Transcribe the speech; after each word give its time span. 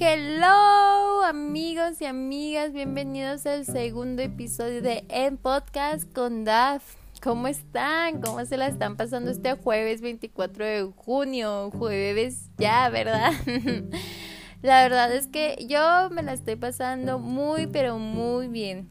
Hello 0.00 1.24
amigos 1.24 2.00
y 2.00 2.04
amigas, 2.04 2.72
bienvenidos 2.72 3.44
al 3.46 3.66
segundo 3.66 4.22
episodio 4.22 4.80
de 4.80 5.04
En 5.08 5.36
Podcast 5.36 6.12
con 6.12 6.44
Daf. 6.44 6.94
¿Cómo 7.20 7.48
están? 7.48 8.20
¿Cómo 8.20 8.44
se 8.44 8.56
la 8.56 8.68
están 8.68 8.96
pasando 8.96 9.32
este 9.32 9.54
jueves 9.54 10.00
24 10.00 10.64
de 10.64 10.88
junio? 10.94 11.72
Jueves 11.76 12.48
ya, 12.58 12.88
¿verdad? 12.90 13.32
la 14.62 14.82
verdad 14.84 15.12
es 15.12 15.26
que 15.26 15.66
yo 15.68 16.10
me 16.10 16.22
la 16.22 16.32
estoy 16.32 16.54
pasando 16.54 17.18
muy, 17.18 17.66
pero 17.66 17.98
muy 17.98 18.46
bien. 18.46 18.88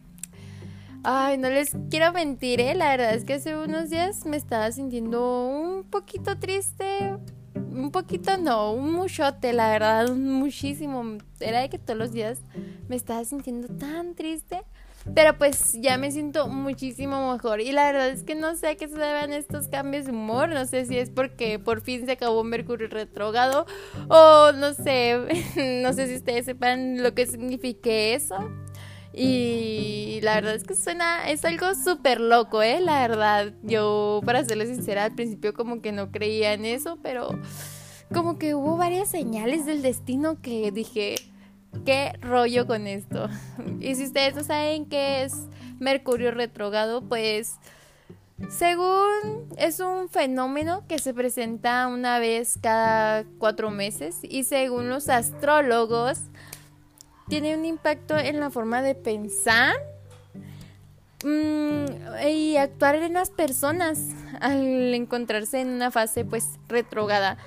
Ay, 1.04 1.38
no 1.38 1.50
les 1.50 1.72
quiero 1.90 2.12
mentir, 2.12 2.60
¿eh? 2.60 2.76
La 2.76 2.90
verdad 2.90 3.14
es 3.14 3.24
que 3.24 3.36
hace 3.36 3.56
unos 3.56 3.90
días 3.90 4.26
me 4.26 4.36
estaba 4.36 4.74
sintiendo 4.74 5.48
un 5.48 5.86
poquito 5.86 6.38
triste. 6.38 7.16
Un 7.78 7.92
poquito 7.92 8.38
no, 8.38 8.72
un 8.72 8.92
muchote, 8.92 9.54
la 9.54 9.70
verdad, 9.70 10.10
muchísimo. 10.10 11.20
Era 11.40 11.62
de 11.62 11.70
que 11.70 11.78
todos 11.78 11.98
los 11.98 12.12
días 12.12 12.40
me 12.90 12.96
estaba 12.96 13.24
sintiendo 13.24 13.68
tan 13.68 14.16
triste. 14.16 14.64
Pero 15.14 15.38
pues 15.38 15.74
ya 15.80 15.98
me 15.98 16.12
siento 16.12 16.48
muchísimo 16.48 17.32
mejor. 17.32 17.62
Y 17.62 17.72
la 17.72 17.86
verdad 17.86 18.10
es 18.10 18.24
que 18.24 18.36
no 18.36 18.56
sé 18.56 18.70
a 18.70 18.76
qué 18.76 18.88
se 18.88 18.98
deben 18.98 19.32
estos 19.32 19.68
cambios 19.68 20.06
de 20.06 20.12
humor. 20.12 20.50
No 20.50 20.66
sé 20.66 20.86
si 20.86 20.98
es 20.98 21.12
porque 21.12 21.60
por 21.60 21.82
fin 21.82 22.06
se 22.06 22.14
acabó 22.14 22.44
Mercurio 22.44 22.88
retrógrado. 22.88 23.68
O 24.10 24.52
no 24.54 24.74
sé. 24.74 25.20
No 25.84 25.94
sé 25.94 26.08
si 26.08 26.16
ustedes 26.16 26.46
sepan 26.46 27.02
lo 27.04 27.14
que 27.14 27.26
signifique 27.26 28.16
eso. 28.16 28.36
Y 29.14 30.20
la 30.22 30.36
verdad 30.36 30.56
es 30.56 30.64
que 30.64 30.76
suena, 30.76 31.30
es 31.30 31.46
algo 31.46 31.74
súper 31.76 32.20
loco, 32.20 32.62
¿eh? 32.62 32.80
La 32.82 33.08
verdad, 33.08 33.54
yo 33.64 34.22
para 34.26 34.44
serles 34.46 34.70
sincera, 34.70 35.06
al 35.06 35.16
principio 35.16 35.54
como 35.54 35.82
que 35.82 35.92
no 35.92 36.12
creía 36.12 36.54
en 36.54 36.66
eso, 36.66 37.00
pero 37.02 37.30
como 38.14 38.38
que 38.38 38.56
hubo 38.56 38.78
varias 38.78 39.10
señales 39.10 39.66
del 39.66 39.82
destino 39.82 40.42
que 40.42 40.72
dije, 40.72 41.16
¿qué 41.86 42.14
rollo 42.22 42.68
con 42.68 42.88
esto? 42.88 43.30
Y 43.80 43.96
si 43.96 44.06
ustedes 44.06 44.36
no 44.36 44.44
saben 44.44 44.86
qué 44.86 45.24
es 45.24 45.34
Mercurio 45.80 46.32
retrógrado, 46.32 47.02
pues 47.02 47.56
según 48.50 49.48
es 49.58 49.80
un 49.80 50.10
fenómeno 50.10 50.84
que 50.88 51.00
se 51.00 51.14
presenta 51.14 51.88
una 51.88 52.20
vez 52.20 52.60
cada 52.62 53.26
cuatro 53.40 53.72
meses 53.72 54.20
y 54.22 54.44
según 54.44 54.90
los 54.90 55.10
astrólogos, 55.10 56.20
tiene 57.28 57.56
un 57.56 57.66
impacto 57.66 58.18
en 58.18 58.40
la 58.40 58.50
forma 58.50 58.82
de 58.82 58.96
pensar 58.96 59.76
mm, 61.24 62.28
y 62.30 62.58
actuar 62.58 62.96
en 62.96 63.14
las 63.14 63.30
personas 63.30 64.00
al 64.40 64.94
encontrarse 64.94 65.62
en 65.62 65.70
una 65.70 65.92
fase 65.92 66.26
pues 66.26 66.58
retrogada. 66.68 67.38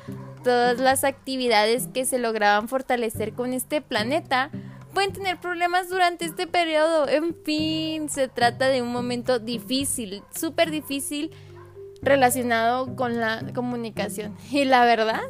Todas 0.45 0.79
las 0.79 1.05
actividades 1.05 1.89
que 1.93 2.05
se 2.05 2.19
lograban 2.19 2.69
fortalecer 2.69 3.35
con 3.35 3.53
este 3.53 3.83
planeta 3.83 4.51
pueden 4.95 5.13
tener 5.13 5.39
problemas 5.39 5.89
durante 5.89 6.25
este 6.25 6.47
periodo. 6.47 7.09
En 7.09 7.35
fin, 7.45 8.09
se 8.09 8.29
trata 8.29 8.69
de 8.69 8.83
un 8.83 8.93
momento 8.93 9.39
difícil, 9.39 10.23
súper 10.35 10.71
difícil 10.71 11.31
relacionado 12.03 12.97
con 12.97 13.21
la 13.21 13.45
comunicación. 13.55 14.37
Y 14.51 14.65
la 14.65 14.85
verdad, 14.85 15.21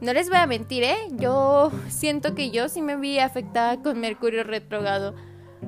no 0.00 0.12
les 0.12 0.28
voy 0.28 0.38
a 0.38 0.46
mentir, 0.46 0.84
¿eh? 0.84 0.96
Yo 1.12 1.70
siento 1.88 2.34
que 2.34 2.50
yo 2.50 2.68
sí 2.68 2.82
me 2.82 2.96
vi 2.96 3.18
afectada 3.18 3.82
con 3.82 4.00
Mercurio 4.00 4.44
retrogrado. 4.44 5.14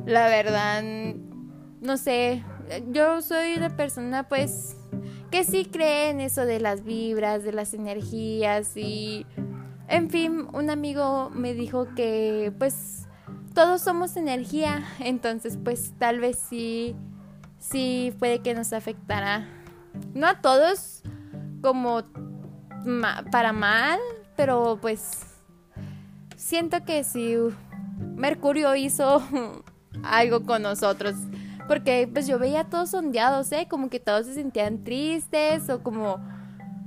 La 0.04 0.28
verdad, 0.28 0.82
no 1.80 1.96
sé, 1.96 2.44
yo 2.90 3.22
soy 3.22 3.54
una 3.56 3.76
persona 3.76 4.28
pues 4.28 4.76
que 5.30 5.44
sí 5.44 5.64
cree 5.66 6.10
en 6.10 6.20
eso 6.20 6.46
de 6.46 6.60
las 6.60 6.84
vibras, 6.84 7.44
de 7.44 7.52
las 7.52 7.74
energías 7.74 8.76
y... 8.76 9.26
En 9.88 10.10
fin, 10.10 10.46
un 10.52 10.68
amigo 10.68 11.30
me 11.30 11.54
dijo 11.54 11.88
que 11.96 12.52
pues 12.58 13.08
todos 13.54 13.80
somos 13.80 14.18
energía, 14.18 14.84
entonces 15.00 15.58
pues 15.64 15.94
tal 15.98 16.20
vez 16.20 16.38
sí, 16.38 16.94
sí 17.58 18.14
puede 18.18 18.40
que 18.40 18.52
nos 18.52 18.74
afectara. 18.74 19.48
No 20.12 20.26
a 20.26 20.42
todos 20.42 21.02
como 21.62 22.02
para 23.32 23.54
mal, 23.54 23.98
pero 24.38 24.78
pues 24.80 25.26
siento 26.36 26.84
que 26.84 27.02
si 27.02 27.34
Mercurio 28.14 28.76
hizo 28.76 29.20
algo 30.04 30.44
con 30.44 30.62
nosotros, 30.62 31.16
porque 31.66 32.08
pues 32.10 32.28
yo 32.28 32.38
veía 32.38 32.62
todos 32.62 32.90
sondeados, 32.90 33.50
¿eh? 33.50 33.66
Como 33.68 33.90
que 33.90 33.98
todos 33.98 34.26
se 34.26 34.34
sentían 34.34 34.84
tristes 34.84 35.68
o 35.68 35.82
como, 35.82 36.20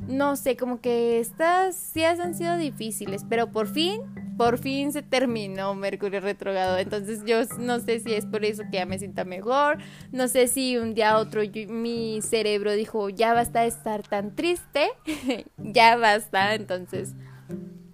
no 0.07 0.37
sé, 0.37 0.55
como 0.55 0.79
que 0.79 1.19
estas 1.19 1.93
días 1.93 2.21
han 2.21 2.35
sido 2.35 2.55
difíciles, 2.55 3.25
pero 3.27 3.51
por 3.51 3.67
fin, 3.67 4.01
por 4.37 4.57
fin 4.57 4.93
se 4.93 5.01
terminó 5.01 5.75
Mercurio 5.75 6.21
retrogrado. 6.21 6.77
Entonces 6.77 7.25
yo 7.25 7.41
no 7.59 7.81
sé 7.81 7.99
si 7.99 8.13
es 8.13 8.25
por 8.25 8.45
eso 8.45 8.63
que 8.71 8.77
ya 8.77 8.85
me 8.85 8.97
sienta 8.97 9.25
mejor, 9.25 9.77
no 10.13 10.29
sé 10.29 10.47
si 10.47 10.77
un 10.77 10.93
día 10.93 11.17
otro 11.17 11.41
mi 11.67 12.21
cerebro 12.21 12.71
dijo, 12.71 13.09
ya 13.09 13.33
basta 13.33 13.63
de 13.63 13.67
estar 13.67 14.03
tan 14.03 14.37
triste, 14.37 14.87
ya 15.57 15.97
basta, 15.97 16.55
entonces 16.55 17.13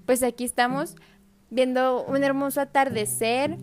pues 0.07 0.23
aquí 0.23 0.45
estamos 0.45 0.95
viendo 1.49 2.03
un 2.05 2.23
hermoso 2.23 2.61
atardecer, 2.61 3.57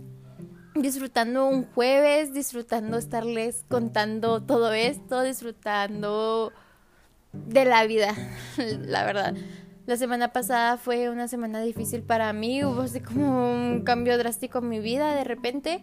disfrutando 0.75 1.49
un 1.49 1.65
jueves, 1.65 2.35
disfrutando 2.35 2.99
estarles 2.99 3.65
contando 3.69 4.43
todo 4.43 4.73
esto, 4.73 5.23
disfrutando 5.23 6.53
de 7.33 7.65
la 7.65 7.87
vida, 7.87 8.15
la 8.59 9.05
verdad. 9.05 9.35
La 9.87 9.97
semana 9.97 10.33
pasada 10.33 10.77
fue 10.77 11.09
una 11.09 11.29
semana 11.29 11.61
difícil 11.63 12.03
para 12.03 12.33
mí, 12.35 12.63
hubo 12.63 12.83
así 12.83 13.01
como 13.01 13.53
un 13.53 13.83
cambio 13.83 14.17
drástico 14.19 14.59
en 14.59 14.69
mi 14.69 14.81
vida 14.81 15.15
de 15.15 15.25
repente 15.25 15.83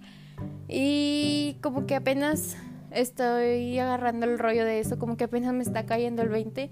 y 0.68 1.58
como 1.62 1.88
que 1.88 1.96
apenas 1.96 2.56
estoy 2.92 3.80
agarrando 3.80 4.28
el 4.28 4.38
rollo 4.38 4.64
de 4.64 4.80
eso, 4.80 5.00
como 5.00 5.18
que 5.18 5.24
apenas 5.24 5.54
me 5.54 5.64
está 5.64 5.88
cayendo 5.88 6.22
el 6.22 6.30
20 6.30 6.70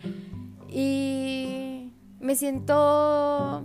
y 0.69 1.93
me 2.19 2.35
siento 2.35 3.63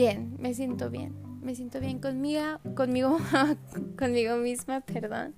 bien, 0.00 0.34
me 0.38 0.54
siento 0.54 0.88
bien. 0.88 1.12
Me 1.42 1.54
siento 1.54 1.78
bien 1.78 1.98
conmigo, 1.98 2.58
conmigo, 2.74 3.18
conmigo 3.98 4.36
misma, 4.36 4.80
perdón. 4.80 5.34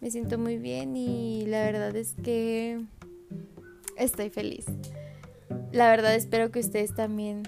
Me 0.00 0.12
siento 0.12 0.38
muy 0.38 0.56
bien 0.56 0.96
y 0.96 1.44
la 1.46 1.64
verdad 1.64 1.96
es 1.96 2.14
que 2.22 2.80
estoy 3.96 4.30
feliz. 4.30 4.66
La 5.72 5.90
verdad 5.90 6.14
espero 6.14 6.52
que 6.52 6.60
ustedes 6.60 6.94
también 6.94 7.42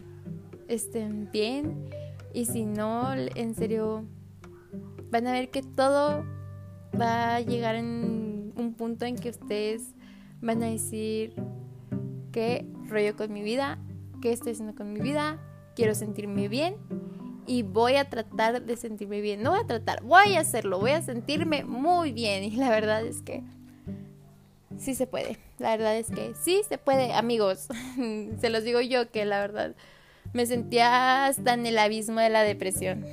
estén 0.67 1.31
bien 1.31 1.89
y 2.35 2.47
si 2.47 2.65
no, 2.65 3.13
en 3.15 3.55
serio, 3.55 4.05
van 5.09 5.29
a 5.29 5.33
ver 5.33 5.51
que 5.51 5.63
todo 5.63 6.25
va 7.01 7.37
a 7.37 7.41
llegar 7.43 7.77
en 7.77 8.53
un 8.57 8.75
punto 8.77 9.05
en 9.05 9.15
que 9.15 9.31
ustedes 9.31 9.95
van 10.41 10.65
a 10.65 10.67
decir 10.67 11.33
qué 12.33 12.67
rollo 12.89 13.15
con 13.15 13.33
mi 13.33 13.43
vida, 13.43 13.79
qué 14.21 14.33
estoy 14.33 14.51
haciendo 14.51 14.75
con 14.75 14.93
mi 14.93 15.01
vida, 15.01 15.39
quiero 15.81 15.95
sentirme 15.95 16.47
bien 16.49 16.77
y 17.47 17.63
voy 17.63 17.97
a 17.97 18.05
tratar 18.05 18.61
de 18.61 18.77
sentirme 18.77 19.23
bien. 19.23 19.43
No 19.43 19.53
voy 19.53 19.61
a 19.61 19.67
tratar, 19.67 20.03
voy 20.03 20.35
a 20.35 20.41
hacerlo, 20.41 20.79
voy 20.79 20.91
a 20.91 21.01
sentirme 21.01 21.65
muy 21.65 22.13
bien. 22.13 22.45
Y 22.53 22.57
la 22.57 22.69
verdad 22.69 23.03
es 23.03 23.23
que 23.23 23.43
sí 24.77 24.95
se 24.95 25.07
puede. 25.07 25.39
La 25.59 25.71
verdad 25.71 25.97
es 25.97 26.11
que 26.11 26.35
sí 26.35 26.61
se 26.69 26.77
puede, 26.77 27.15
amigos. 27.15 27.69
se 28.41 28.51
los 28.51 28.63
digo 28.63 28.83
yo 28.83 29.11
que 29.11 29.25
la 29.25 29.41
verdad 29.41 29.75
me 30.35 30.45
sentía 30.45 31.25
hasta 31.25 31.55
en 31.55 31.65
el 31.65 31.79
abismo 31.79 32.21
de 32.21 32.29
la 32.29 32.43
depresión. 32.43 33.07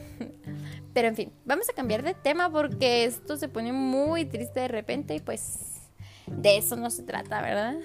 Pero 0.94 1.08
en 1.08 1.16
fin, 1.16 1.32
vamos 1.46 1.70
a 1.70 1.74
cambiar 1.74 2.04
de 2.04 2.16
tema 2.16 2.52
porque 2.52 3.06
esto 3.06 3.38
se 3.38 3.48
pone 3.48 3.72
muy 3.72 4.26
triste 4.26 4.60
de 4.60 4.68
repente 4.68 5.16
y 5.16 5.22
pues 5.22 5.84
de 6.26 6.58
eso 6.58 6.76
no 6.76 6.90
se 6.90 7.04
trata, 7.04 7.42
¿verdad? 7.42 7.78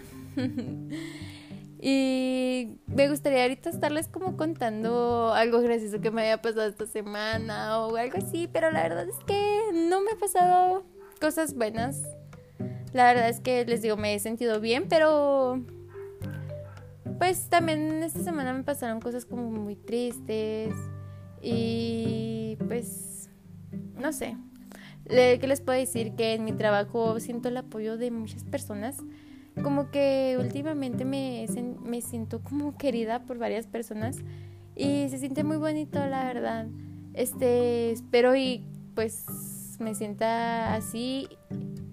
Y 1.84 2.79
me 2.87 3.08
gustaría 3.08 3.43
ahorita 3.43 3.69
estarles 3.69 4.06
como 4.06 4.37
contando 4.37 5.32
algo 5.34 5.61
gracioso 5.61 6.00
que 6.00 6.12
me 6.12 6.23
haya 6.23 6.40
pasado 6.40 6.69
esta 6.69 6.87
semana 6.87 7.81
o 7.81 7.96
algo 7.96 8.19
así, 8.19 8.49
pero 8.52 8.70
la 8.70 8.84
verdad 8.84 9.08
es 9.08 9.17
que 9.26 9.62
no 9.75 10.00
me 10.00 10.12
ha 10.12 10.17
pasado 10.17 10.84
cosas 11.20 11.55
buenas. 11.55 12.00
La 12.93 13.06
verdad 13.06 13.29
es 13.29 13.40
que 13.40 13.64
les 13.64 13.82
digo, 13.82 13.96
me 13.96 14.14
he 14.14 14.20
sentido 14.20 14.61
bien, 14.61 14.87
pero 14.88 15.61
pues 17.19 17.49
también 17.49 18.00
esta 18.05 18.20
semana 18.20 18.52
me 18.52 18.62
pasaron 18.62 19.00
cosas 19.00 19.25
como 19.25 19.50
muy 19.50 19.75
tristes 19.75 20.73
y 21.40 22.56
pues 22.69 23.28
no 23.96 24.12
sé. 24.12 24.37
¿Qué 25.08 25.44
les 25.49 25.61
puedo 25.61 25.76
decir? 25.76 26.14
Que 26.14 26.35
en 26.35 26.44
mi 26.44 26.52
trabajo 26.52 27.19
siento 27.19 27.49
el 27.49 27.56
apoyo 27.56 27.96
de 27.96 28.12
muchas 28.12 28.44
personas 28.44 28.99
como 29.62 29.90
que 29.90 30.37
últimamente 30.38 31.04
me, 31.04 31.46
me 31.84 32.00
siento 32.00 32.40
como 32.43 32.76
querida 32.76 33.20
por 33.25 33.38
varias 33.38 33.66
personas 33.66 34.19
y 34.75 35.08
se 35.08 35.19
siente 35.19 35.44
muy 35.44 35.56
bonito, 35.56 35.99
la 36.06 36.25
verdad. 36.25 36.66
Este, 37.14 37.90
espero 37.90 38.34
y 38.34 38.64
pues 38.94 39.26
me 39.78 39.94
sienta 39.94 40.75
así 40.75 41.28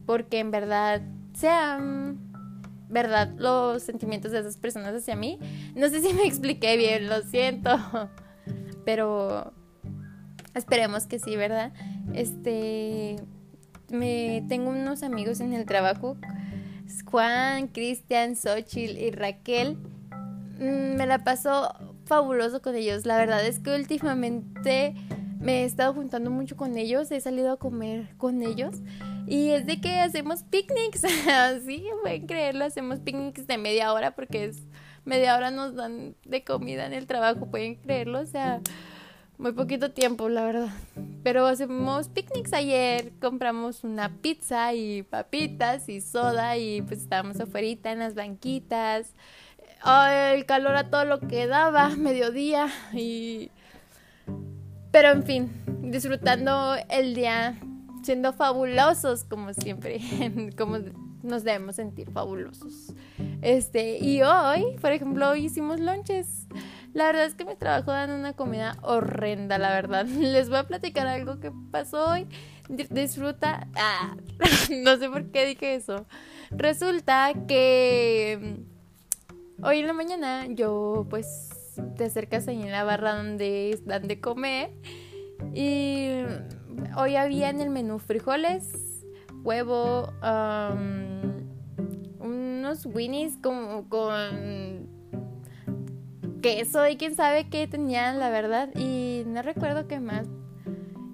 porque 0.05 0.39
en 0.39 0.51
verdad 0.51 1.01
sean 1.33 2.29
verdad 2.89 3.29
los 3.37 3.83
sentimientos 3.83 4.31
de 4.31 4.39
esas 4.39 4.57
personas 4.57 4.95
hacia 4.95 5.15
mí. 5.15 5.39
No 5.75 5.89
sé 5.89 6.01
si 6.01 6.13
me 6.13 6.23
expliqué 6.25 6.77
bien, 6.77 7.07
lo 7.07 7.21
siento. 7.23 7.71
pero 8.85 9.53
esperemos 10.55 11.05
que 11.05 11.19
sí, 11.19 11.35
¿verdad? 11.35 11.71
Este, 12.13 13.17
me 13.91 14.43
tengo 14.49 14.71
unos 14.71 15.03
amigos 15.03 15.39
en 15.41 15.53
el 15.53 15.65
trabajo, 15.65 16.17
Juan, 17.05 17.67
Cristian, 17.67 18.35
Xochitl 18.35 18.97
y 18.97 19.11
Raquel. 19.11 19.77
Mm, 20.59 20.95
me 20.95 21.05
la 21.05 21.23
paso 21.23 21.73
fabuloso 22.05 22.61
con 22.61 22.75
ellos. 22.75 23.05
La 23.05 23.17
verdad 23.17 23.45
es 23.45 23.59
que 23.59 23.75
últimamente 23.75 24.95
me 25.39 25.61
he 25.61 25.65
estado 25.65 25.93
juntando 25.93 26.29
mucho 26.31 26.57
con 26.57 26.77
ellos, 26.77 27.11
he 27.11 27.21
salido 27.21 27.53
a 27.53 27.57
comer 27.57 28.09
con 28.17 28.43
ellos 28.43 28.75
y 29.25 29.49
es 29.51 29.65
de 29.65 29.79
que 29.79 29.99
hacemos 29.99 30.43
picnics, 30.43 31.03
así 31.29 31.85
pueden 32.01 32.27
creerlo, 32.27 32.65
hacemos 32.65 32.99
picnics 32.99 33.47
de 33.47 33.57
media 33.57 33.93
hora 33.93 34.15
porque 34.15 34.45
es 34.45 34.63
media 35.05 35.37
hora 35.37 35.49
nos 35.49 35.75
dan 35.75 36.15
de 36.25 36.43
comida 36.43 36.85
en 36.85 36.93
el 36.93 37.07
trabajo, 37.07 37.49
pueden 37.49 37.75
creerlo, 37.75 38.19
o 38.19 38.25
sea, 38.25 38.59
muy 39.39 39.53
poquito 39.53 39.91
tiempo, 39.91 40.29
la 40.29 40.43
verdad. 40.43 40.69
Pero 41.23 41.47
hacemos 41.47 42.09
picnics 42.09 42.53
ayer, 42.53 43.13
compramos 43.19 43.83
una 43.83 44.09
pizza 44.21 44.73
y 44.73 45.03
papitas 45.03 45.89
y 45.89 46.01
soda 46.01 46.57
y 46.57 46.81
pues 46.81 47.01
estábamos 47.01 47.39
afuera 47.39 47.91
en 47.91 47.99
las 47.99 48.13
banquitas. 48.13 49.13
el 50.11 50.45
calor 50.45 50.75
a 50.75 50.89
todo 50.89 51.05
lo 51.05 51.19
que 51.19 51.47
daba, 51.47 51.89
mediodía 51.97 52.67
y 52.93 53.49
pero 54.91 55.11
en 55.11 55.23
fin, 55.23 55.51
disfrutando 55.83 56.75
el 56.89 57.13
día, 57.13 57.59
siendo 58.03 58.33
fabulosos 58.33 59.23
como 59.23 59.53
siempre, 59.53 60.01
como 60.57 60.79
nos 61.21 61.43
debemos 61.43 61.75
sentir 61.75 62.09
fabulosos. 62.11 62.93
Este, 63.41 63.99
y 63.99 64.21
hoy, 64.23 64.75
por 64.81 64.91
ejemplo, 64.91 65.29
hoy 65.29 65.45
hicimos 65.45 65.79
lunches. 65.79 66.47
La 66.93 67.05
verdad 67.05 67.25
es 67.25 67.35
que 67.35 67.45
mi 67.45 67.55
trabajo 67.55 67.91
dan 67.91 68.11
una 68.11 68.33
comida 68.33 68.77
horrenda, 68.81 69.57
la 69.57 69.69
verdad. 69.69 70.05
Les 70.19 70.49
voy 70.49 70.59
a 70.59 70.67
platicar 70.67 71.07
algo 71.07 71.39
que 71.39 71.51
pasó 71.71 72.11
hoy. 72.11 72.27
Disfruta. 72.67 73.67
Ah, 73.75 74.15
no 74.83 74.97
sé 74.97 75.09
por 75.09 75.31
qué 75.31 75.45
dije 75.45 75.75
eso. 75.75 76.05
Resulta 76.51 77.33
que 77.47 78.65
mm, 79.61 79.65
hoy 79.65 79.79
en 79.79 79.87
la 79.87 79.93
mañana 79.93 80.47
yo 80.47 81.05
pues 81.09 81.49
te 81.95 82.05
acercas 82.05 82.47
ahí 82.47 82.61
en 82.61 82.71
la 82.71 82.83
barra 82.83 83.15
donde 83.15 83.79
dan 83.85 84.07
de 84.07 84.19
comer. 84.19 84.71
Y 85.53 86.09
hoy 86.97 87.15
había 87.15 87.49
en 87.49 87.61
el 87.61 87.69
menú 87.69 87.99
frijoles, 87.99 89.05
huevo, 89.43 90.11
unos 92.19 92.85
winnies 92.85 93.37
con 93.41 94.88
queso 96.41 96.87
y 96.87 96.97
quién 96.97 97.15
sabe 97.15 97.49
qué 97.49 97.67
tenían, 97.67 98.19
la 98.19 98.29
verdad. 98.29 98.69
Y 98.75 99.23
no 99.25 99.41
recuerdo 99.41 99.87
qué 99.87 99.99
más. 99.99 100.27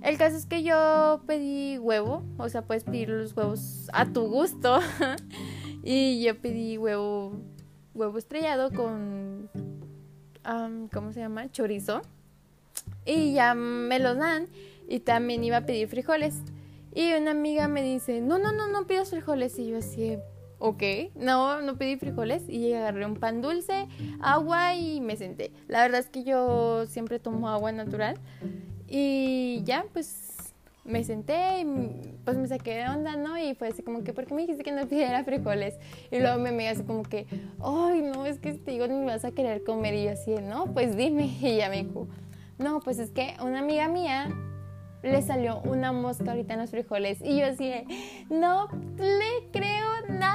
El 0.02 0.18
caso 0.18 0.38
es 0.38 0.46
que 0.46 0.62
yo 0.62 1.22
pedí 1.26 1.80
huevo, 1.80 2.24
o 2.38 2.48
sea, 2.48 2.62
puedes 2.62 2.84
pedir 2.84 3.10
los 3.10 3.36
huevos 3.36 3.90
a 3.94 4.06
tu 4.06 4.28
gusto. 4.28 4.80
y 5.84 6.24
yo 6.24 6.40
pedí 6.40 6.78
huevo, 6.78 7.34
huevo 7.94 8.18
estrellado 8.18 8.72
con 8.72 9.50
¿cómo 10.94 11.12
se 11.12 11.20
llama? 11.20 11.52
Chorizo. 11.52 12.02
Y 13.06 13.34
ya 13.34 13.54
me 13.56 14.00
los 14.00 14.18
dan. 14.18 14.48
Y 14.88 15.00
también 15.00 15.44
iba 15.44 15.58
a 15.58 15.66
pedir 15.66 15.88
frijoles. 15.88 16.36
Y 16.94 17.14
una 17.14 17.32
amiga 17.32 17.68
me 17.68 17.82
dice, 17.82 18.22
no, 18.22 18.38
no, 18.38 18.52
no, 18.52 18.68
no 18.68 18.88
pidas 18.88 19.10
frijoles. 19.10 19.58
Y 19.60 19.68
yo 19.68 19.78
así, 19.78 20.18
ok, 20.66 20.84
no, 21.16 21.62
no 21.62 21.78
pedí 21.78 21.98
frijoles. 21.98 22.48
Y 22.50 22.74
agarré 22.74 23.06
un 23.06 23.16
pan 23.16 23.42
dulce, 23.42 23.88
agua 24.22 24.76
y 24.76 25.02
me 25.02 25.16
senté. 25.16 25.52
La 25.68 25.82
verdad 25.82 26.00
es 26.00 26.10
que 26.10 26.24
yo 26.24 26.86
siempre 26.88 27.20
tomo 27.20 27.50
agua 27.50 27.72
natural. 27.72 28.18
Y 28.88 29.62
ya, 29.64 29.86
pues 29.94 30.54
me 30.84 31.04
senté 31.04 31.62
y 31.62 32.18
pues 32.24 32.38
me 32.38 32.48
saqué 32.48 32.76
de 32.76 32.88
onda, 32.88 33.16
¿no? 33.16 33.38
Y 33.38 33.56
fue 33.56 33.68
así 33.68 33.82
como 33.82 34.04
que, 34.04 34.14
¿por 34.14 34.26
qué 34.26 34.34
me 34.34 34.42
dijiste 34.42 34.64
que 34.64 34.72
no 34.72 34.88
pidiera 34.88 35.24
frijoles? 35.24 35.76
Y 36.12 36.20
luego 36.20 36.40
me 36.40 36.50
amiga 36.50 36.72
así 36.72 36.84
como 36.84 37.04
que, 37.04 37.26
ay, 37.64 38.02
no, 38.02 38.26
es 38.26 38.40
que 38.40 38.54
te 38.54 38.72
digo, 38.72 38.88
ni 38.88 38.94
me 38.94 39.06
vas 39.06 39.26
a 39.26 39.32
querer 39.32 39.64
comer. 39.64 39.94
Y 39.96 40.06
yo 40.06 40.12
así, 40.12 40.36
no, 40.42 40.74
pues 40.74 40.96
dime. 40.96 41.26
Y 41.42 41.48
ella 41.48 41.70
me 41.70 41.84
dijo, 41.84 42.08
no, 42.58 42.80
pues 42.80 43.00
es 43.00 43.12
que 43.12 43.36
una 43.42 43.60
amiga 43.60 43.88
mía 43.88 44.30
le 45.06 45.22
salió 45.22 45.62
una 45.62 45.92
mosca 45.92 46.32
ahorita 46.32 46.54
en 46.54 46.62
los 46.62 46.72
frijoles. 46.72 47.20
Y 47.22 47.40
yo 47.40 47.46
así, 47.46 47.72
no 48.30 48.68
le 48.98 49.50
creo 49.52 49.90
nada. 50.10 50.35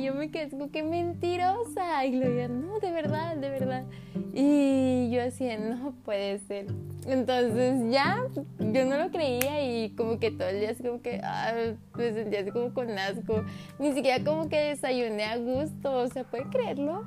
Yo 0.00 0.14
me 0.14 0.30
quedé 0.30 0.50
como 0.50 0.70
que 0.70 0.82
mentirosa. 0.82 2.04
Y 2.04 2.12
dije, 2.12 2.48
no, 2.48 2.80
de 2.80 2.90
verdad, 2.90 3.36
de 3.36 3.50
verdad. 3.50 3.84
Y 4.32 5.10
yo 5.10 5.22
así, 5.22 5.48
no 5.58 5.92
puede 6.04 6.38
ser. 6.40 6.66
Entonces 7.06 7.92
ya, 7.92 8.24
yo 8.58 8.84
no 8.84 8.96
lo 8.96 9.10
creía 9.10 9.62
y 9.64 9.90
como 9.90 10.18
que 10.18 10.30
todo 10.30 10.48
el 10.48 10.60
día 10.60 10.70
así 10.70 10.82
como 10.82 11.02
que, 11.02 11.20
ah, 11.22 11.52
me 11.96 12.12
sentía 12.12 12.40
así 12.40 12.50
como 12.50 12.72
con 12.72 12.90
asco. 12.98 13.44
Ni 13.78 13.92
siquiera 13.92 14.24
como 14.24 14.48
que 14.48 14.58
desayuné 14.58 15.24
a 15.24 15.36
gusto. 15.36 15.92
O 15.92 16.08
sea, 16.08 16.24
¿puede 16.24 16.44
creerlo? 16.44 17.04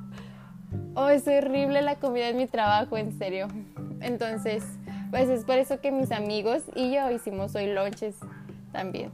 Oh, 0.94 1.08
es 1.08 1.26
horrible 1.26 1.82
la 1.82 1.96
comida 1.96 2.28
en 2.28 2.36
mi 2.36 2.46
trabajo, 2.46 2.96
en 2.96 3.16
serio. 3.18 3.48
Entonces, 4.00 4.64
pues 5.10 5.28
es 5.28 5.44
por 5.44 5.56
eso 5.56 5.80
que 5.80 5.90
mis 5.90 6.12
amigos 6.12 6.62
y 6.74 6.94
yo 6.94 7.10
hicimos 7.10 7.54
hoy 7.54 7.72
lunches 7.72 8.16
también. 8.72 9.10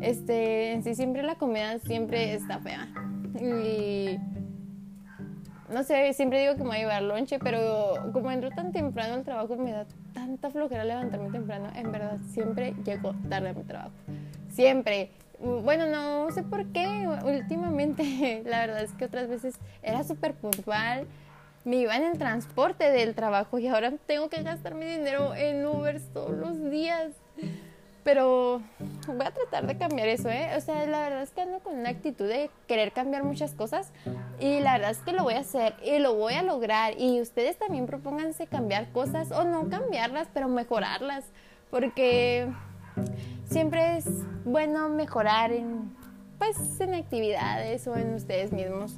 Este, 0.00 0.72
en 0.72 0.82
sí 0.82 0.94
siempre 0.94 1.22
la 1.22 1.36
comida 1.36 1.78
siempre 1.78 2.34
está 2.34 2.58
fea. 2.58 2.88
Y 3.40 4.18
no 5.72 5.82
sé, 5.82 6.12
siempre 6.12 6.40
digo 6.40 6.54
que 6.54 6.62
me 6.62 6.68
voy 6.68 6.76
a 6.76 6.80
llevar 6.80 7.02
lonche, 7.02 7.38
pero 7.38 8.10
como 8.12 8.30
entro 8.30 8.50
tan 8.50 8.72
temprano 8.72 9.14
al 9.14 9.24
trabajo 9.24 9.56
me 9.56 9.72
da 9.72 9.86
tanta 10.12 10.50
flojera 10.50 10.84
levantarme 10.84 11.30
temprano. 11.30 11.70
En 11.74 11.92
verdad, 11.92 12.18
siempre 12.30 12.74
llego 12.84 13.14
tarde 13.28 13.50
a 13.50 13.52
mi 13.52 13.64
trabajo. 13.64 13.94
Siempre. 14.50 15.10
Bueno, 15.38 15.86
no 15.86 16.30
sé 16.30 16.42
por 16.42 16.66
qué. 16.66 17.08
Últimamente, 17.24 18.42
la 18.46 18.60
verdad 18.60 18.82
es 18.82 18.92
que 18.92 19.04
otras 19.04 19.28
veces 19.28 19.58
era 19.82 20.04
súper 20.04 20.34
puntual 20.34 21.06
me 21.66 21.78
iba 21.78 21.96
en 21.96 22.04
el 22.04 22.16
transporte 22.16 22.92
del 22.92 23.16
trabajo 23.16 23.58
y 23.58 23.66
ahora 23.66 23.92
tengo 24.06 24.28
que 24.28 24.40
gastar 24.44 24.76
mi 24.76 24.86
dinero 24.86 25.34
en 25.34 25.66
Uber 25.66 26.00
todos 26.14 26.30
los 26.30 26.70
días. 26.70 27.10
Pero 28.06 28.62
voy 29.08 29.26
a 29.26 29.32
tratar 29.32 29.66
de 29.66 29.76
cambiar 29.76 30.06
eso, 30.06 30.30
¿eh? 30.30 30.50
O 30.56 30.60
sea, 30.60 30.86
la 30.86 31.00
verdad 31.00 31.22
es 31.22 31.30
que 31.32 31.40
ando 31.40 31.58
con 31.58 31.76
una 31.76 31.88
actitud 31.88 32.28
de 32.28 32.50
querer 32.68 32.92
cambiar 32.92 33.24
muchas 33.24 33.52
cosas 33.52 33.90
y 34.38 34.60
la 34.60 34.74
verdad 34.74 34.92
es 34.92 34.98
que 34.98 35.10
lo 35.10 35.24
voy 35.24 35.34
a 35.34 35.40
hacer 35.40 35.74
y 35.84 35.98
lo 35.98 36.14
voy 36.14 36.34
a 36.34 36.44
lograr. 36.44 36.94
Y 36.96 37.20
ustedes 37.20 37.58
también 37.58 37.86
propónganse 37.86 38.46
cambiar 38.46 38.92
cosas 38.92 39.32
o 39.32 39.42
no 39.42 39.68
cambiarlas, 39.68 40.28
pero 40.32 40.46
mejorarlas. 40.46 41.24
Porque 41.68 42.46
siempre 43.46 43.96
es 43.96 44.06
bueno 44.44 44.88
mejorar 44.88 45.50
en, 45.50 45.92
pues, 46.38 46.80
en 46.80 46.94
actividades 46.94 47.88
o 47.88 47.96
en 47.96 48.14
ustedes 48.14 48.52
mismos 48.52 48.94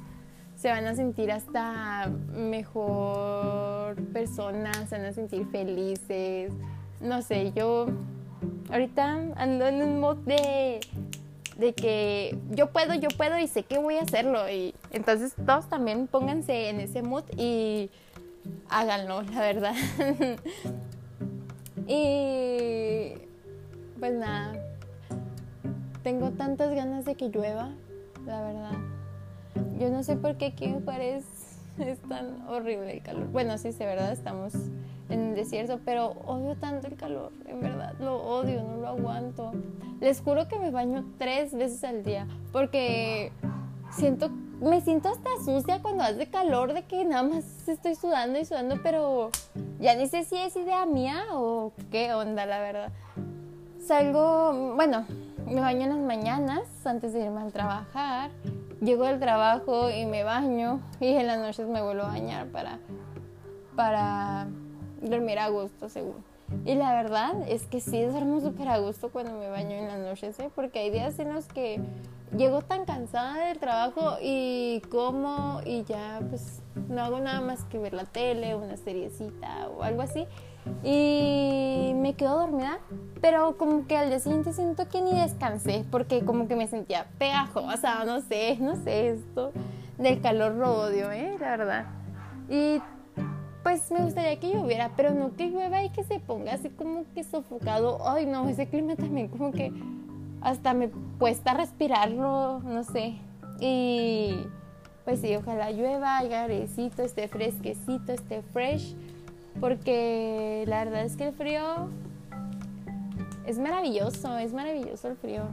se 0.55 0.69
van 0.69 0.85
a 0.85 0.93
sentir 0.93 1.31
hasta 1.31 2.11
mejor 2.31 3.95
personas, 4.13 4.87
se 4.87 4.97
van 4.99 5.05
a 5.05 5.13
sentir 5.13 5.47
felices. 5.47 6.51
No 7.01 7.23
sé, 7.23 7.53
yo 7.53 7.87
ahorita 8.71 9.33
ando 9.35 9.67
en 9.67 9.81
un 9.81 9.99
mood 9.99 10.17
de, 10.17 10.79
de 11.57 11.73
que 11.73 12.37
yo 12.51 12.71
puedo, 12.71 12.93
yo 12.93 13.09
puedo 13.09 13.37
y 13.37 13.47
sé 13.47 13.63
que 13.63 13.77
voy 13.77 13.95
a 13.95 14.01
hacerlo. 14.01 14.49
Y 14.49 14.73
entonces 14.91 15.33
todos 15.45 15.67
también 15.69 16.07
pónganse 16.07 16.69
en 16.69 16.79
ese 16.79 17.01
mood 17.01 17.23
y 17.37 17.89
háganlo, 18.69 19.21
la 19.23 19.41
verdad. 19.41 19.75
y 21.87 23.13
pues 23.99 24.13
nada, 24.13 24.53
tengo 26.03 26.31
tantas 26.31 26.73
ganas 26.73 27.05
de 27.05 27.15
que 27.15 27.29
llueva, 27.29 27.71
la 28.25 28.41
verdad. 28.41 28.77
Yo 29.79 29.89
no 29.89 30.03
sé 30.03 30.15
por 30.15 30.37
qué 30.37 30.47
aquí 30.47 30.65
en 30.65 30.83
Juárez 30.83 31.25
es 31.77 31.99
tan 31.99 32.47
horrible 32.47 32.93
el 32.93 33.01
calor. 33.01 33.27
Bueno, 33.27 33.57
sí, 33.57 33.71
de 33.71 33.85
verdad, 33.85 34.11
estamos 34.11 34.53
en 35.09 35.29
el 35.29 35.35
desierto, 35.35 35.79
pero 35.83 36.09
odio 36.25 36.55
tanto 36.55 36.87
el 36.87 36.95
calor, 36.95 37.31
en 37.45 37.61
verdad, 37.61 37.93
lo 37.99 38.17
odio, 38.17 38.63
no 38.63 38.77
lo 38.77 38.87
aguanto. 38.87 39.51
Les 39.99 40.21
juro 40.21 40.47
que 40.47 40.59
me 40.59 40.71
baño 40.71 41.03
tres 41.17 41.53
veces 41.53 41.83
al 41.83 42.03
día, 42.03 42.27
porque 42.51 43.31
siento, 43.91 44.29
me 44.61 44.81
siento 44.81 45.09
hasta 45.09 45.29
sucia 45.43 45.81
cuando 45.81 46.03
hace 46.03 46.29
calor, 46.29 46.73
de 46.73 46.83
que 46.83 47.03
nada 47.05 47.23
más 47.23 47.67
estoy 47.67 47.95
sudando 47.95 48.39
y 48.39 48.45
sudando, 48.45 48.77
pero 48.81 49.29
ya 49.79 49.95
ni 49.95 50.07
sé 50.07 50.23
si 50.23 50.37
es 50.37 50.55
idea 50.55 50.85
mía 50.85 51.25
o 51.33 51.73
qué 51.91 52.13
onda, 52.13 52.45
la 52.45 52.59
verdad. 52.59 52.91
Salgo, 53.85 54.75
bueno, 54.75 55.05
me 55.45 55.61
baño 55.61 55.83
en 55.83 55.89
las 55.89 55.99
mañanas 55.99 56.85
antes 56.85 57.13
de 57.13 57.25
irme 57.25 57.41
a 57.41 57.47
trabajar 57.47 58.31
llego 58.81 59.05
del 59.05 59.19
trabajo 59.19 59.89
y 59.89 60.05
me 60.05 60.23
baño 60.23 60.79
y 60.99 61.07
en 61.07 61.27
las 61.27 61.39
noches 61.39 61.67
me 61.67 61.81
vuelvo 61.81 62.03
a 62.03 62.07
bañar 62.07 62.47
para, 62.47 62.79
para 63.75 64.47
dormir 65.01 65.39
a 65.39 65.49
gusto, 65.49 65.89
según. 65.89 66.23
Y 66.65 66.75
la 66.75 66.93
verdad 66.93 67.33
es 67.47 67.67
que 67.67 67.79
sí 67.79 68.01
duermo 68.03 68.41
súper 68.41 68.69
a 68.69 68.79
gusto 68.79 69.09
cuando 69.09 69.33
me 69.33 69.49
baño 69.49 69.75
en 69.75 69.87
las 69.87 69.99
noches, 69.99 70.39
¿eh? 70.39 70.49
porque 70.55 70.79
hay 70.79 70.89
días 70.89 71.19
en 71.19 71.33
los 71.33 71.45
que 71.45 71.79
llego 72.35 72.61
tan 72.61 72.85
cansada 72.85 73.47
del 73.47 73.59
trabajo 73.59 74.17
y 74.21 74.81
como 74.89 75.61
y 75.65 75.83
ya 75.83 76.21
pues 76.29 76.61
no 76.89 77.01
hago 77.01 77.19
nada 77.19 77.41
más 77.41 77.63
que 77.65 77.77
ver 77.77 77.93
la 77.93 78.05
tele, 78.05 78.55
una 78.55 78.77
seriecita 78.77 79.69
o 79.69 79.83
algo 79.83 80.01
así. 80.01 80.25
y 80.83 81.93
me 81.95 82.13
quedo 82.13 82.39
dormida, 82.39 82.79
pero 83.21 83.57
como 83.57 83.87
que 83.87 83.97
al 83.97 84.09
día 84.09 84.19
siguiente 84.19 84.53
siento 84.53 84.87
que 84.89 85.01
ni 85.01 85.19
descansé 85.19 85.85
porque 85.89 86.25
como 86.25 86.47
que 86.47 86.55
me 86.55 86.67
sentía 86.67 87.07
pegajosa, 87.17 88.03
no 88.05 88.21
sé, 88.21 88.57
no 88.59 88.75
sé, 88.75 89.09
esto 89.09 89.51
del 89.97 90.21
calor 90.21 90.53
lo 90.53 90.81
odio, 90.81 91.11
¿eh? 91.11 91.35
La 91.39 91.57
verdad. 91.57 91.85
Y 92.49 92.81
pues 93.63 93.91
me 93.91 94.01
gustaría 94.03 94.39
que 94.39 94.53
lloviera, 94.53 94.91
pero 94.95 95.13
no 95.13 95.35
que 95.35 95.49
llueva 95.49 95.83
y 95.83 95.89
que 95.89 96.03
se 96.03 96.19
ponga 96.19 96.53
así 96.53 96.69
como 96.69 97.03
que 97.13 97.23
sofocado. 97.23 97.99
Ay, 98.07 98.25
no, 98.25 98.47
ese 98.47 98.67
clima 98.67 98.95
también 98.95 99.27
como 99.27 99.51
que 99.51 99.71
hasta 100.41 100.73
me 100.73 100.89
cuesta 101.17 101.53
respirarlo, 101.53 102.59
no 102.59 102.83
sé. 102.83 103.15
Y 103.59 104.35
pues 105.03 105.21
sí, 105.21 105.35
ojalá 105.35 105.71
llueva, 105.71 106.17
haya 106.17 106.43
airecito, 106.43 107.01
esté 107.01 107.27
fresquecito, 107.27 108.13
esté 108.13 108.41
fresh, 108.53 108.95
porque 109.59 110.63
la 110.67 110.85
verdad 110.85 111.03
es 111.03 111.17
que 111.17 111.27
el 111.27 111.33
frío 111.33 111.89
es 113.45 113.59
maravilloso, 113.59 114.37
es 114.37 114.53
maravilloso 114.53 115.09
el 115.09 115.17
frío. 115.17 115.43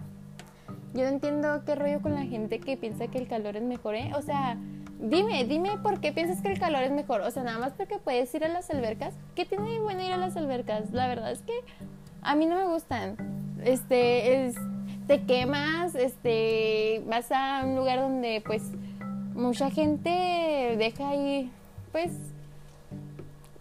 Yo 0.94 1.02
no 1.02 1.08
entiendo 1.08 1.62
qué 1.64 1.74
rollo 1.74 2.00
con 2.00 2.14
la 2.14 2.24
gente 2.24 2.60
que 2.60 2.76
piensa 2.76 3.08
que 3.08 3.18
el 3.18 3.26
calor 3.26 3.56
es 3.56 3.62
mejor, 3.62 3.96
¿eh? 3.96 4.12
O 4.16 4.22
sea, 4.22 4.56
dime, 4.98 5.44
dime 5.44 5.78
por 5.78 6.00
qué 6.00 6.12
piensas 6.12 6.42
que 6.42 6.52
el 6.52 6.58
calor 6.58 6.82
es 6.82 6.92
mejor. 6.92 7.20
O 7.22 7.30
sea, 7.30 7.42
nada 7.42 7.58
más 7.58 7.72
porque 7.72 7.98
puedes 7.98 8.34
ir 8.34 8.44
a 8.44 8.48
las 8.48 8.70
albercas. 8.70 9.14
¿Qué 9.34 9.44
tiene 9.44 9.70
de 9.70 9.80
bueno 9.80 10.02
ir 10.02 10.12
a 10.12 10.16
las 10.16 10.36
albercas? 10.36 10.92
La 10.92 11.08
verdad 11.08 11.32
es 11.32 11.42
que 11.42 11.54
a 12.22 12.34
mí 12.34 12.46
no 12.46 12.56
me 12.56 12.66
gustan. 12.66 13.16
Este, 13.64 14.46
es, 14.46 14.56
te 15.06 15.24
quemas, 15.24 15.94
este, 15.94 17.02
vas 17.06 17.30
a 17.30 17.62
un 17.64 17.76
lugar 17.76 18.00
donde 18.00 18.42
pues 18.44 18.62
mucha 19.34 19.70
gente 19.70 20.10
deja 20.78 21.10
ahí, 21.10 21.50
pues, 21.92 22.12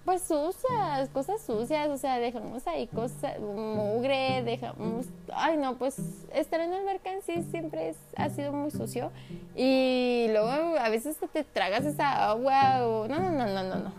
pues 0.06 0.22
sucias, 0.22 1.10
cosas 1.12 1.42
sucias, 1.42 1.90
o 1.90 1.98
sea, 1.98 2.20
dejamos 2.20 2.66
ahí 2.68 2.86
cosas, 2.86 3.40
mugre, 3.40 4.44
dejamos, 4.44 5.08
ay 5.34 5.58
no, 5.58 5.76
pues 5.78 5.98
estar 6.32 6.62
en 6.62 6.72
el 6.72 6.82
alberca 6.82 7.12
en 7.12 7.24
sí 7.24 7.44
siempre 7.50 7.96
ha 8.16 8.30
sido 8.30 8.54
muy 8.54 8.70
sucio 8.70 9.12
y 9.56 10.28
luego 10.30 10.78
a 10.80 10.90
veces 10.90 11.18
te 11.34 11.44
tragas 11.44 11.86
esa 11.86 12.30
agua 12.30 12.78
no, 12.78 13.08
no, 13.08 13.32
no, 13.32 13.48
no, 13.48 13.64
no, 13.64 13.76
no. 13.76 13.92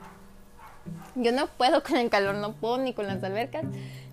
Yo 1.17 1.33
no 1.33 1.49
puedo 1.49 1.83
con 1.83 1.97
el 1.97 2.09
calor, 2.09 2.37
no 2.37 2.53
puedo 2.53 2.79
ni 2.79 2.93
con 2.93 3.09
las 3.09 3.25
albercas, 3.25 3.65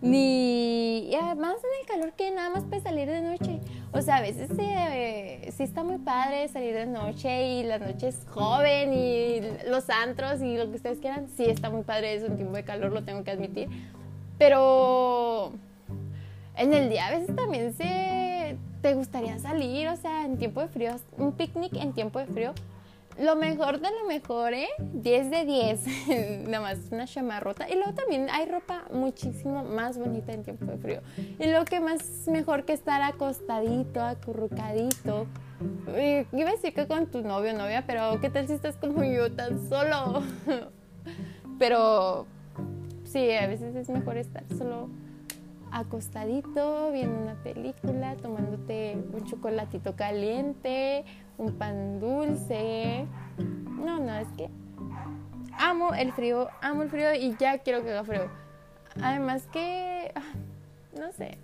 ni 0.02 1.00
y 1.10 1.16
además 1.16 1.58
en 1.58 1.82
el 1.82 1.88
calor 1.88 2.14
que 2.14 2.32
nada 2.32 2.50
más 2.50 2.64
puede 2.64 2.82
salir 2.82 3.08
de 3.08 3.22
noche. 3.22 3.53
O 3.94 4.02
sea, 4.02 4.18
a 4.18 4.22
veces 4.22 4.50
eh, 4.58 5.52
sí 5.56 5.64
está 5.64 5.84
muy 5.84 6.00
padre 6.00 6.48
salir 6.48 6.74
de 6.74 6.88
noche 6.88 7.48
y 7.48 7.64
las 7.64 7.80
noches 7.80 8.26
joven 8.28 8.92
y 8.92 9.42
los 9.70 9.88
antros 9.90 10.42
y 10.42 10.58
lo 10.58 10.68
que 10.70 10.78
ustedes 10.78 10.98
quieran. 10.98 11.28
Sí 11.38 11.46
está 11.46 11.70
muy 11.70 11.84
padre, 11.84 12.16
es 12.16 12.24
un 12.24 12.36
tiempo 12.36 12.56
de 12.56 12.64
calor, 12.64 12.92
lo 12.92 13.04
tengo 13.04 13.24
que 13.24 13.30
admitir. 13.30 13.70
Pero 14.40 15.52
en 16.58 16.74
el 16.74 16.90
día 16.90 17.08
a 17.08 17.12
veces 17.12 17.36
también 17.36 17.74
se 17.74 18.58
te 18.82 18.96
gustaría 18.96 19.38
salir, 19.38 19.88
o 19.88 19.96
sea, 19.96 20.26
en 20.26 20.38
tiempo 20.38 20.60
de 20.62 20.68
frío, 20.70 20.96
un 21.18 21.32
picnic 21.32 21.74
en 21.76 21.94
tiempo 21.94 22.18
de 22.18 22.26
frío 22.26 22.54
lo 23.20 23.36
mejor 23.36 23.80
de 23.80 23.90
lo 23.92 24.08
mejor, 24.08 24.54
¿eh? 24.54 24.70
10 24.80 25.30
de 25.30 25.46
10. 25.46 26.48
Nada 26.48 26.62
más 26.62 26.80
una 26.92 27.06
chamarrota. 27.06 27.70
Y 27.70 27.76
luego 27.76 27.94
también 27.94 28.28
hay 28.32 28.46
ropa 28.46 28.86
muchísimo 28.92 29.64
más 29.64 29.98
bonita 29.98 30.34
en 30.34 30.44
tiempo 30.44 30.66
de 30.66 30.78
frío. 30.78 31.02
Y 31.40 31.52
lo 31.52 31.66
que 31.66 31.80
más 31.80 32.28
mejor 32.28 32.66
que 32.66 32.74
estar 32.74 33.02
acostadito, 33.02 34.02
acurrucadito. 34.02 35.28
Iba 36.32 36.50
a 36.50 36.52
decir 36.52 36.74
que 36.74 36.88
con 36.88 37.08
tu 37.08 37.22
novio 37.22 37.54
o 37.54 37.58
novia, 37.58 37.86
pero 37.86 38.20
¿qué 38.20 38.30
tal 38.30 38.48
si 38.48 38.54
estás 38.54 38.76
como 38.78 39.04
yo 39.04 39.32
tan 39.32 39.70
solo? 39.70 40.24
pero 41.60 42.26
sí, 43.06 43.32
a 43.32 43.48
veces 43.48 43.76
es 43.76 43.90
mejor 43.90 44.18
estar 44.18 44.44
solo 44.58 44.90
acostadito, 45.74 46.92
viendo 46.92 47.20
una 47.20 47.36
película, 47.44 48.16
tomándote 48.16 48.98
un 49.12 49.26
chocolatito 49.26 49.96
caliente, 49.96 51.04
un 51.38 51.54
pan 51.54 52.00
dulce. 52.00 53.06
No, 53.38 54.00
no, 54.00 54.16
es 54.16 54.28
que 54.38 54.50
amo 55.58 55.94
el 55.94 56.14
frío, 56.14 56.50
amo 56.62 56.84
el 56.84 56.90
frío 56.90 57.14
y 57.14 57.36
ya 57.38 57.58
quiero 57.58 57.84
que 57.84 57.92
haga 57.92 58.04
frío. 58.04 58.28
Además 59.02 59.48
que, 59.52 60.12
ah, 60.16 60.34
no 61.00 61.12
sé, 61.12 61.38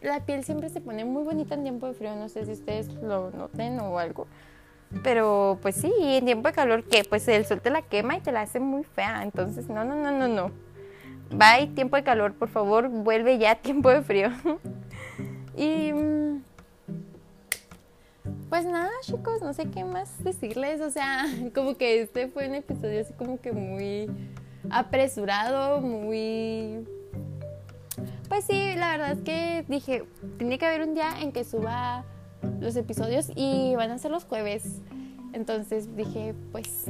la 0.00 0.20
piel 0.20 0.44
siempre 0.44 0.68
se 0.68 0.80
pone 0.80 1.04
muy 1.04 1.24
bonita 1.24 1.54
en 1.54 1.62
tiempo 1.62 1.86
de 1.86 1.94
frío, 1.94 2.14
no 2.14 2.28
sé 2.28 2.44
si 2.44 2.52
ustedes 2.52 2.92
lo 2.94 3.30
noten 3.30 3.80
o 3.80 3.98
algo. 3.98 4.26
Pero 5.02 5.58
pues 5.62 5.76
sí, 5.76 5.92
en 5.98 6.26
tiempo 6.26 6.48
de 6.48 6.54
calor, 6.54 6.84
que 6.84 7.02
Pues 7.04 7.26
el 7.28 7.46
sol 7.46 7.60
te 7.60 7.70
la 7.70 7.82
quema 7.82 8.16
y 8.16 8.20
te 8.20 8.30
la 8.30 8.42
hace 8.42 8.60
muy 8.60 8.84
fea. 8.84 9.22
Entonces, 9.22 9.68
no, 9.68 9.84
no, 9.84 9.96
no, 9.96 10.12
no, 10.12 10.28
no. 10.28 10.52
Bye, 11.30 11.68
tiempo 11.74 11.96
de 11.96 12.04
calor, 12.04 12.34
por 12.34 12.48
favor, 12.48 12.88
vuelve 12.88 13.38
ya 13.38 13.54
tiempo 13.62 13.90
de 13.90 14.02
frío. 14.02 14.30
y 15.56 15.92
mm, 15.92 16.42
pues 18.48 18.66
nada, 18.66 18.90
chicos, 19.02 19.42
no 19.42 19.52
sé 19.52 19.68
qué 19.70 19.84
más 19.84 20.22
decirles. 20.22 20.80
O 20.80 20.90
sea, 20.90 21.26
como 21.54 21.76
que 21.76 22.02
este 22.02 22.28
fue 22.28 22.48
un 22.48 22.54
episodio 22.54 23.00
así 23.00 23.12
como 23.14 23.40
que 23.40 23.52
muy 23.52 24.08
apresurado, 24.70 25.80
muy... 25.80 26.86
Pues 28.28 28.44
sí, 28.44 28.74
la 28.76 28.92
verdad 28.92 29.12
es 29.12 29.20
que 29.22 29.64
dije, 29.68 30.04
tiene 30.38 30.58
que 30.58 30.66
haber 30.66 30.82
un 30.82 30.94
día 30.94 31.20
en 31.20 31.32
que 31.32 31.44
suba 31.44 32.04
los 32.60 32.76
episodios 32.76 33.30
y 33.34 33.74
van 33.76 33.90
a 33.90 33.98
ser 33.98 34.10
los 34.10 34.24
jueves. 34.24 34.80
Entonces 35.32 35.94
dije, 35.96 36.34
pues 36.52 36.86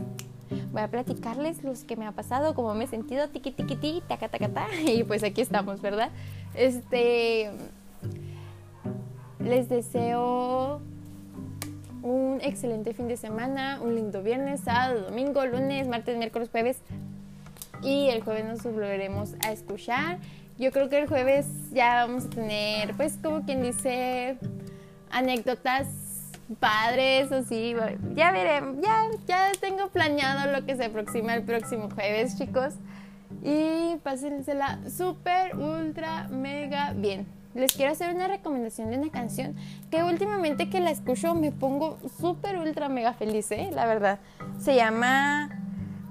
voy 0.72 0.82
a 0.82 0.88
platicarles 0.88 1.62
los 1.62 1.84
que 1.84 1.96
me 1.96 2.06
ha 2.06 2.12
pasado, 2.12 2.54
cómo 2.54 2.74
me 2.74 2.84
he 2.84 2.86
sentido, 2.86 3.28
tiqui 3.28 3.50
tiqui 3.50 3.76
ti, 3.76 4.02
taca 4.08 4.28
taca 4.28 4.48
ta, 4.48 4.66
y 4.86 5.04
pues 5.04 5.22
aquí 5.22 5.40
estamos, 5.40 5.80
¿verdad? 5.80 6.10
Este 6.54 7.50
les 9.40 9.68
deseo 9.68 10.80
un 12.02 12.38
excelente 12.42 12.92
fin 12.92 13.08
de 13.08 13.16
semana, 13.16 13.80
un 13.82 13.94
lindo 13.94 14.22
viernes, 14.22 14.60
sábado, 14.60 15.02
domingo, 15.02 15.44
lunes, 15.46 15.88
martes, 15.88 16.16
miércoles, 16.18 16.48
jueves 16.50 16.78
y 17.82 18.08
el 18.08 18.22
jueves 18.22 18.44
nos 18.44 18.62
volveremos 18.62 19.34
a 19.44 19.52
escuchar. 19.52 20.18
Yo 20.58 20.70
creo 20.70 20.88
que 20.88 20.98
el 20.98 21.08
jueves 21.08 21.46
ya 21.72 22.06
vamos 22.06 22.26
a 22.26 22.30
tener, 22.30 22.94
pues 22.94 23.18
como 23.22 23.44
quien 23.44 23.62
dice, 23.62 24.38
anécdotas 25.10 26.03
padres 26.60 27.32
o 27.32 27.42
sí, 27.42 27.74
ya 28.14 28.32
veremos, 28.32 28.76
ya, 28.82 29.06
ya 29.26 29.52
tengo 29.60 29.88
planeado 29.88 30.52
lo 30.52 30.64
que 30.66 30.76
se 30.76 30.86
aproxima 30.86 31.34
el 31.34 31.42
próximo 31.42 31.88
jueves, 31.90 32.38
chicos. 32.38 32.74
Y 33.42 33.96
pásensela 34.02 34.78
súper, 34.88 35.56
ultra, 35.56 36.28
mega 36.28 36.92
bien. 36.92 37.26
Les 37.54 37.72
quiero 37.72 37.92
hacer 37.92 38.14
una 38.14 38.26
recomendación 38.26 38.90
de 38.90 38.98
una 38.98 39.10
canción 39.10 39.54
que 39.90 40.02
últimamente 40.02 40.70
que 40.70 40.80
la 40.80 40.90
escucho 40.90 41.34
me 41.34 41.52
pongo 41.52 41.98
súper, 42.20 42.58
ultra, 42.58 42.88
mega 42.88 43.12
feliz, 43.12 43.50
¿eh? 43.52 43.70
la 43.72 43.86
verdad. 43.86 44.18
Se 44.58 44.74
llama 44.74 45.50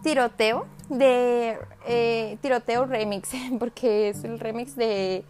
Tiroteo, 0.04 0.66
de 0.90 1.58
eh, 1.88 2.38
Tiroteo 2.42 2.86
Remix, 2.86 3.32
porque 3.60 4.10
es 4.10 4.24
el 4.24 4.40
remix 4.40 4.76
de 4.76 5.24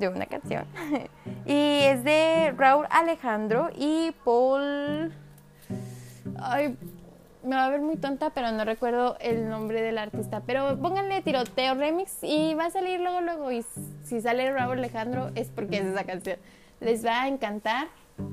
de 0.00 0.08
una 0.08 0.26
canción. 0.26 0.64
y 1.46 1.82
es 1.82 2.02
de 2.02 2.52
Raúl 2.56 2.86
Alejandro 2.90 3.70
y 3.76 4.12
Paul... 4.24 5.12
Ay, 6.36 6.76
me 7.42 7.56
va 7.56 7.66
a 7.66 7.70
ver 7.70 7.80
muy 7.80 7.96
tonta, 7.96 8.30
pero 8.30 8.52
no 8.52 8.64
recuerdo 8.64 9.16
el 9.20 9.48
nombre 9.48 9.82
del 9.82 9.98
artista. 9.98 10.42
Pero 10.46 10.78
pónganle 10.78 11.22
tiroteo 11.22 11.74
remix 11.74 12.18
y 12.22 12.54
va 12.54 12.66
a 12.66 12.70
salir 12.70 13.00
luego, 13.00 13.20
luego. 13.20 13.52
Y 13.52 13.64
si 14.04 14.20
sale 14.20 14.50
Raúl 14.52 14.78
Alejandro 14.78 15.30
es 15.34 15.48
porque 15.48 15.78
es 15.78 15.86
esa 15.86 16.04
canción. 16.04 16.38
Les 16.80 17.04
va 17.04 17.22
a 17.22 17.28
encantar. 17.28 17.88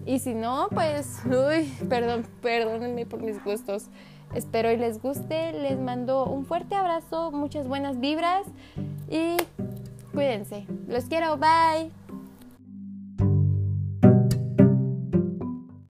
Y 0.05 0.19
si 0.19 0.33
no, 0.33 0.67
pues, 0.73 1.21
uy, 1.25 1.71
perdón, 1.87 2.25
perdónenme 2.41 3.05
por 3.05 3.21
mis 3.21 3.41
gustos. 3.43 3.87
Espero 4.33 4.71
y 4.71 4.77
les 4.77 5.01
guste. 5.01 5.53
Les 5.53 5.79
mando 5.79 6.25
un 6.25 6.45
fuerte 6.45 6.75
abrazo, 6.75 7.31
muchas 7.31 7.67
buenas 7.67 7.99
vibras 7.99 8.45
y 9.09 9.37
Cuídense. 10.13 10.65
Los 10.87 11.05
quiero. 11.05 11.37
Bye. 11.37 11.91